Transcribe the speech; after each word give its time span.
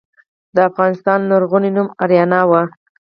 د 0.55 0.57
افغانستان 0.69 1.19
لرغونی 1.31 1.69
نوم 1.75 1.87
اریانا 2.03 2.41
و 2.49 2.51